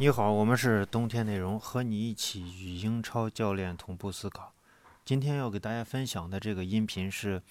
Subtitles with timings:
[0.00, 4.50] 你好，我们是冬天内容，和你一起与英超教练同步思考。
[5.04, 7.42] 今天要给大家分享的这个音频是，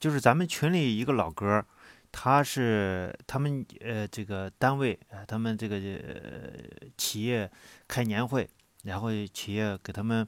[0.00, 1.62] 就是咱们群里一个老哥，
[2.10, 7.50] 他是他们呃这个单位他们这个呃企业
[7.86, 8.48] 开年会，
[8.84, 10.26] 然后企业给他们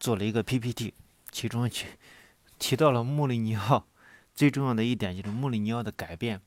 [0.00, 0.94] 做了一个 PPT，
[1.30, 1.84] 其中提
[2.58, 3.86] 提到了穆里尼奥
[4.34, 6.40] 最重要的一点就是穆里尼奥的改变，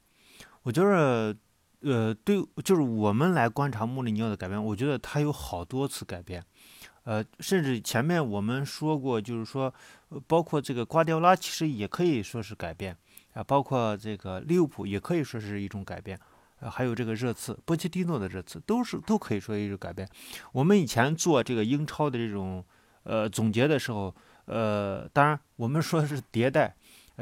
[0.64, 1.38] 我觉得。
[1.82, 6.44] 呃，对，就是我们来观察穆里尼奥的改变，我觉得他有好多次改变，
[7.04, 9.72] 呃，甚至前面我们说过，就是说，
[10.26, 12.98] 包括这个瓜迪奥拉其实也可以说是改变
[13.34, 16.20] 啊，包括这个利物浦也可以说是一种改变，
[16.60, 20.10] 还有这个热刺，波切蒂诺的热刺都是都可以说一种改变。
[20.52, 22.66] 我们以前做这个英超的这种
[23.04, 24.14] 呃总结的时候，
[24.46, 26.76] 呃，当然我们说的是迭代。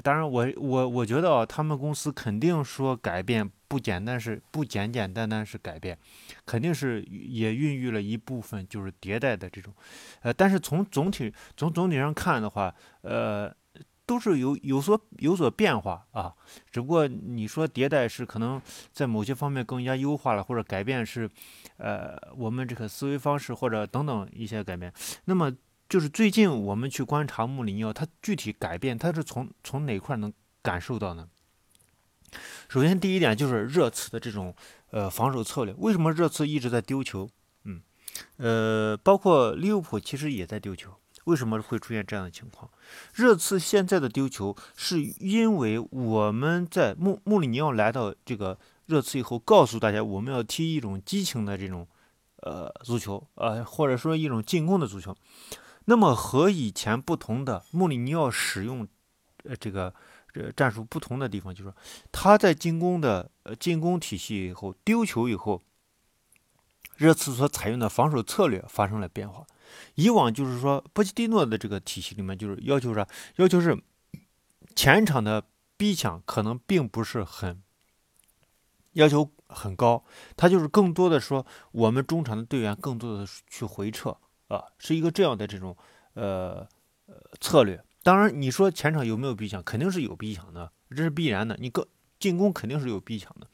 [0.04, 5.98] 当然，我我我觉得啊，他们公司肯定说改变不简单，是不简简单单是改变，
[6.46, 9.74] 肯定是也孕育了一部分就是迭代的这种，
[10.22, 13.50] 呃，但是从总体从总体上看的话，呃，
[14.06, 16.34] 都是有有所有所变化啊，
[16.70, 21.30] 只不过你说迭代是可能在某些方面更加优化了，或者改变是，
[21.78, 24.92] 呃，我们这个思维方式或者等等一些改变，
[25.24, 25.50] 那么。
[25.88, 31.30] 就是最近我们去观察穆里尼奥，他具体改变，他是从从哪块能感受到呢？
[32.68, 34.54] 首先，第一点就是热刺的这种
[34.90, 35.74] 呃防守策略。
[35.78, 37.30] 为什么热刺一直在丢球？
[37.64, 37.82] 嗯，
[38.38, 40.92] 呃，包括利物浦其实也在丢球。
[41.26, 42.70] 为什么会出现这样的情况？
[43.14, 51.88] 热刺现在的丢球，是因为我们在穆穆里尼奥来到这个热刺以后，告诉大家我们要踢一种激情的这种
[52.42, 55.16] 呃足球，呃或者说一种进攻的足球。
[55.86, 58.88] 那么和以前不同的穆里尼奥使用，
[59.44, 59.94] 呃，这个
[60.34, 61.76] 这战术不同的地方，就是说
[62.12, 65.64] 他在进攻的呃进攻体系以后丢球以后，
[66.98, 69.46] 热刺所采用的防守策略发生了变化。
[69.96, 73.08] 以往就是说波切蒂诺的这个体系里面就是要求啥？
[73.38, 73.82] 要求是
[74.76, 75.44] 前场的
[75.78, 77.62] 逼抢可能并不是很
[78.94, 80.04] 要求很高，
[80.36, 84.18] 他就是更多的说我们中场的队员更多的去回撤。
[84.48, 85.76] 啊，是一个这样的这种
[86.14, 86.68] 呃
[87.08, 87.84] 呃策略。
[88.04, 91.58] 当然，你说前场有没有逼抢，肯定是有逼抢的，这是必然的。
[91.60, 91.88] 你个
[92.20, 93.48] 进攻肯定是有逼抢的。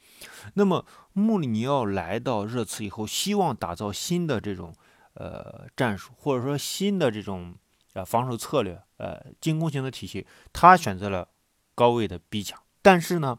[0.54, 4.74] 那么穆里尼奥来到热刺以后，希望打造新的这种
[5.14, 7.54] 呃战术，或者说新的这种
[7.94, 11.28] 呃防守策略，呃进攻型的体系，他选择了
[11.74, 12.60] 高位的逼抢。
[12.82, 13.38] 但是呢，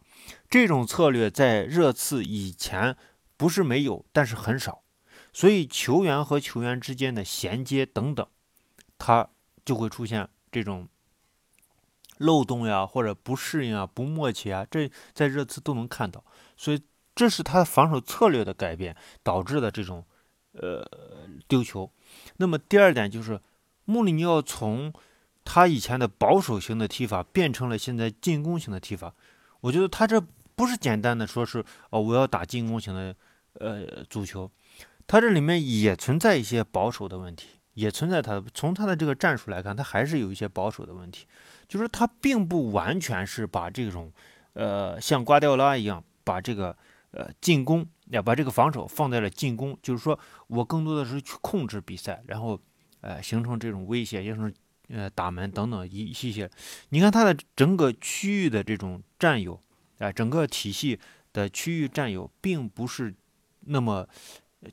[0.49, 2.95] 这种策略在热刺以前
[3.37, 4.82] 不是没有，但是很少。
[5.33, 8.25] 所以球员和球员之间的衔接等等，
[8.99, 9.27] 他
[9.65, 10.87] 就会出现这种
[12.19, 16.23] 漏洞呀，或者不适应啊、不默契啊，这在热刺都能看到。
[16.55, 16.79] 所以
[17.15, 20.05] 这是他防守策略的改变导致的这种
[20.51, 20.87] 呃
[21.47, 21.91] 丢球。
[22.37, 23.41] 那么第二点就是
[23.85, 24.93] 穆里尼奥从
[25.43, 29.13] 他以前的保守型的踢法变成了现在进攻型的踢法。
[29.61, 30.21] 我觉得他这
[30.55, 33.15] 不是简单的说是哦，我要打进攻型的
[33.53, 34.49] 呃足球。
[35.05, 41.27] 他这里面也存在一些保守的问题，也存在他从他的这个战术来看，他还是有一些保守的问题，
[41.67, 44.11] 就是他并不完全是把这种，
[44.53, 46.75] 呃，像瓜迪奥拉一样把这个
[47.11, 52.59] 呃进攻要把这个防守放在了进攻，就是说我更多的是去控制比赛，然后
[53.01, 54.53] 呃形成这种威胁，形成
[54.87, 56.49] 呃打门等等一一些。
[56.89, 59.61] 你看他的整个区域的这种占有，
[59.99, 60.97] 啊，整个体系
[61.33, 63.13] 的区域占有并不是
[63.61, 64.07] 那么。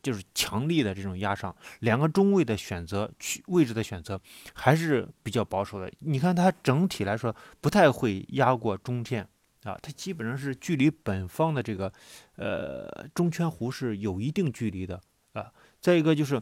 [0.02, 4.20] 就是强力的这种压上，两个中卫的选择区位置的选择
[4.54, 5.90] 还是比较保守的。
[6.00, 9.26] 你看他整体来说不太会压过中线
[9.64, 11.92] 啊，他基本上是距离本方的这个
[12.36, 15.00] 呃中圈弧是有一定距离的
[15.32, 15.52] 啊。
[15.80, 16.40] 再一个就是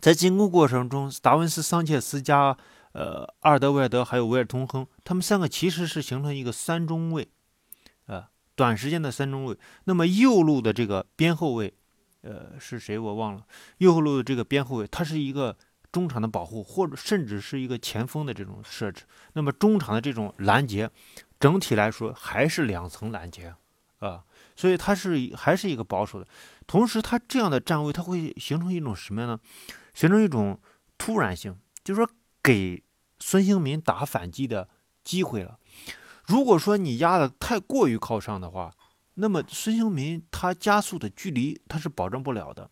[0.00, 2.56] 在进攻过程中，达文斯、桑切斯加
[2.92, 7.28] 呃阿尔德维尔德还有维尔通亨，他们三个其实是形成一个三中卫
[8.06, 9.56] 啊，短时间的三中卫。
[9.84, 11.72] 那么右路的这个边后卫。
[12.26, 13.46] 呃，是谁我忘了。
[13.78, 15.56] 右后路的这个边后卫，他是一个
[15.92, 19.04] 中场的保护，或者甚至是一个前锋的这种设置。
[19.34, 20.90] 那么中场的这种拦截，
[21.38, 23.54] 整体来说还是两层拦截
[24.00, 24.24] 啊，
[24.56, 26.26] 所以他是还是一个保守的。
[26.66, 29.38] 同时，他这样的站位，他会形成一种什么呢？
[29.94, 30.60] 形成一种
[30.98, 32.10] 突然性，就是说
[32.42, 32.82] 给
[33.20, 34.68] 孙兴民打反击的
[35.04, 35.58] 机会了。
[36.26, 38.72] 如果说你压的太过于靠上的话，
[39.16, 42.70] 那么孙兴民他加速的距离他是保证不了的。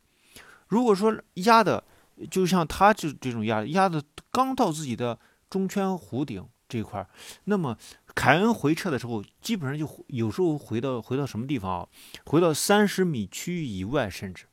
[0.68, 1.84] 如果说压的
[2.30, 5.18] 就像他这这种压压的刚到自己的
[5.50, 7.06] 中圈弧顶这一块，
[7.44, 7.76] 那么
[8.14, 11.88] 凯恩回撤的时候，基本上就有时候回到回到什么地方啊？
[12.24, 14.46] 回到三十米区域以外，甚至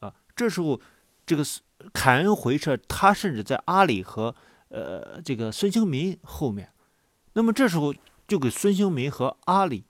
[0.00, 0.80] 啊这时候
[1.26, 1.44] 这个
[1.92, 4.34] 凯恩回撤，他甚至在阿里和
[4.68, 6.72] 呃这个孙兴民后面，
[7.34, 7.94] 那么这时候
[8.26, 9.84] 就给孙兴民和阿里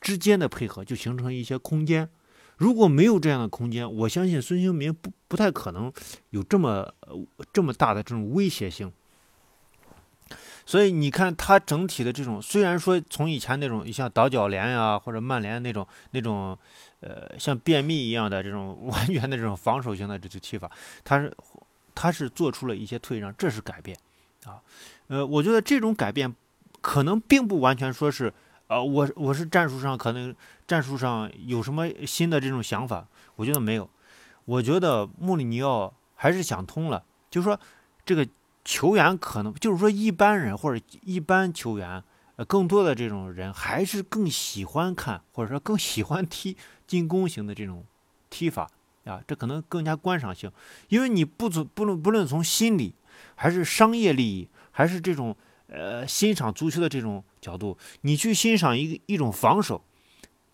[0.00, 2.08] 之间的配合就形成一些空间。
[2.56, 5.92] 如果没有这样的空间，我相信孙兴民不不太可能
[6.30, 8.92] 有这么呃这么大的这种威胁性。
[10.64, 16.58] 所以你看他整体的这种，虽然说从以前那种像倒脚联呀或者曼联那种那种，
[17.00, 20.68] 呃，像便秘一样的这种 完全的这种防守型的这种踢法，
[21.04, 21.32] 他是
[21.94, 23.96] 他是做出了一些退让，这是改变
[24.44, 24.60] 啊。
[25.06, 26.34] 呃，我觉得这种改变
[26.80, 28.34] 可能并不完全说是，
[28.68, 30.34] 呃，我我是战术上可能
[30.66, 33.88] 战术上有什么新的这种想法，我觉得没有。
[34.44, 37.58] 我觉得穆里尼奥还是想通了，就是说
[38.04, 38.26] 这个。
[38.68, 42.02] 球员可能就是说一般人或者一般球员，
[42.34, 47.84] 呃，更多的这种人还是更喜欢看或者说更喜欢踢进攻型的这种
[48.28, 48.68] 踢法
[49.04, 50.50] 啊，这可能更加观赏性。
[50.88, 52.92] 因为你不从不论不论从心理
[53.36, 55.36] 还是商业利益，还是这种
[55.68, 59.82] 呃欣赏足球的这种角度，你去欣赏一个一种防守，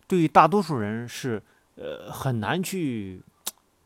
[0.07, 1.43] 对于大多数人是
[1.77, 3.21] 呃很难去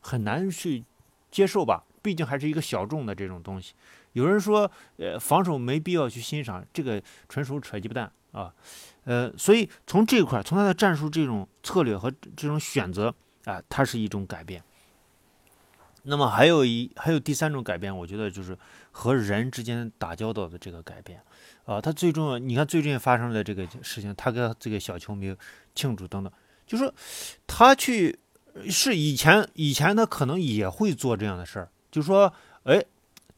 [0.00, 0.84] 很难去
[1.30, 1.84] 接受吧。
[2.02, 3.74] 毕竟还是一个小众的这种东西。
[4.12, 8.54] 有人说，呃，防守没必要去欣赏，这个纯属扯鸡巴蛋啊，
[9.02, 13.12] 呃，所以从这块，从他的战术这种策略和这种选择
[13.44, 14.62] 啊，它是一种改变。
[16.06, 18.56] 那么还有一还有第三种改变，我觉得就是
[18.90, 21.20] 和人之间打交道的这个改变
[21.64, 25.34] 啊，他最重要，你看最近发生的这个事情，他跟这个小球迷
[25.74, 26.32] 庆祝等等，
[26.66, 26.92] 就说
[27.46, 28.18] 他去
[28.68, 32.32] 是以前以前他可能也会做这样的事儿，就说
[32.64, 32.82] 哎。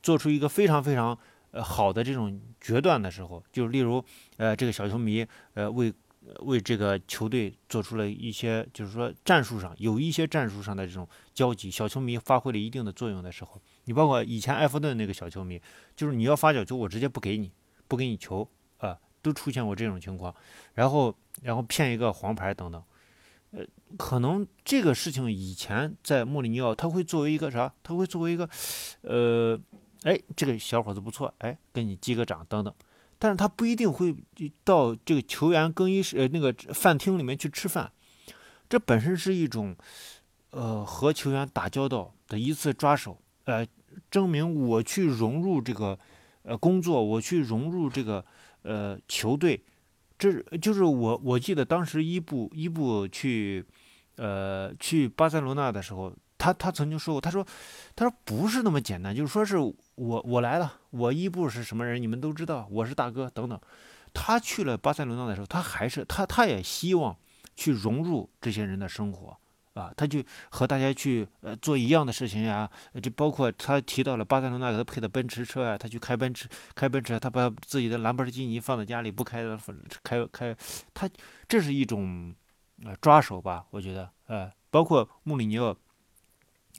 [0.01, 1.19] 做出一个非常非常
[1.51, 4.03] 呃好的这种决断的时候，就例如
[4.37, 5.93] 呃这个小球迷呃为
[6.41, 15.61] 为这个球队做出了一些就是说战术上有一些战术上的这种交集，小球迷发挥了一定的作用的时候，你包括以前埃弗顿那个小球迷，
[15.97, 17.51] 就是你要发角球我直接不给你
[17.87, 18.49] 不给你球
[18.79, 20.35] 啊，都出现过这种情况，
[20.75, 22.83] 然后然后骗一个黄牌等等，
[23.53, 23.65] 呃
[23.97, 28.49] 可能这个事情以前在穆里尼奥他会作为一个啥，他会作为一个
[29.03, 29.59] 呃。
[30.05, 32.73] 哎，这个小伙子不错，哎，跟你击个掌等等，
[33.19, 34.15] 但是他不一定会
[34.63, 37.91] 到这个球员更衣室呃那个饭厅里面去吃饭，
[38.69, 39.77] 这本身是一种，
[40.51, 43.67] 呃，和球员打交道的一次抓手，呃，
[44.11, 45.99] 证明我去融入这个，
[46.43, 48.25] 呃，工作，我去融入这个，
[48.63, 49.65] 呃，球队，
[50.19, 53.65] 这就是我我记得当时伊布伊布去，
[54.17, 56.15] 呃，去巴塞罗那的时候。
[56.39, 57.45] 他他曾经说过，他说，
[57.97, 63.61] 他说不是那么简单，就是说是我我来了，我伊布是什么人，你们都知道，我是大哥等等。
[64.15, 67.17] 他去了巴塞罗那的时候，他还是他他也希望
[67.57, 69.37] 去融入这些人的生活
[69.75, 72.71] 啊，他就和大家去呃做一样的事情呀，
[73.03, 79.59] 就包括他提到了巴塞罗那给他配的奔驰车啊，他去开奔驰开奔驰，他把自己的兰博基尼放在家里不开的
[80.03, 80.57] 开开，
[80.95, 81.11] 他
[81.49, 82.35] 这是一种
[82.85, 85.77] 呃抓手吧，我觉得呃，包括穆里尼奥。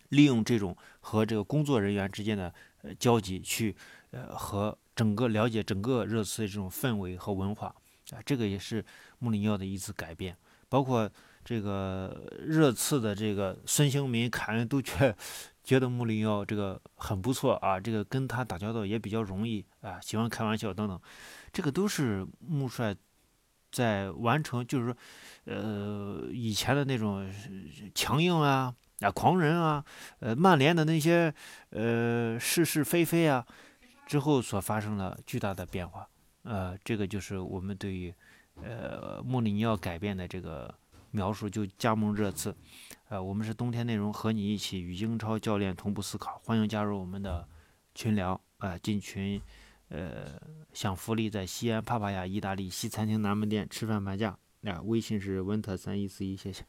[0.10, 3.76] 利用这种和这个工作人员之间的呃交集，去
[4.12, 7.68] 呃和整个了解整个热刺的这种氛围和文化
[8.12, 8.84] 啊，这个也是
[9.20, 10.36] 穆里尼奥的一次改变。
[10.68, 11.10] 包括
[11.44, 15.16] 这个热刺的这个孙兴民、凯恩都觉
[15.64, 21.00] 觉得穆里尼奥这个很不错啊，这个跟他打交道也比较容易啊，喜欢开玩笑等等，
[21.52, 22.96] 这个都是穆帅
[23.72, 24.96] 在完成，就是说
[25.46, 27.32] 呃以前的那种
[27.96, 28.76] 强硬啊。
[29.02, 29.84] 啊，狂人啊，
[30.20, 31.34] 呃，曼联的那些
[31.70, 33.46] 呃是是非非啊，
[34.06, 36.08] 之后所发生了巨大的变化，
[36.44, 38.14] 呃，这个就是我们对于
[38.62, 40.74] 呃穆里尼奥改变的这个
[41.12, 42.56] 描述，就加盟热刺，
[43.08, 47.48] 呃，我们是冬天内容和你一起与英超教练同步思考，欢迎加入我们的
[47.96, 48.40] 群聊。
[48.60, 49.42] 啊，进群，
[49.88, 50.38] 呃，
[50.74, 56.66] 享福利在西安帕帕亚意大利西餐厅南门店吃饭半价，那，微信是文特三一四一，谢谢。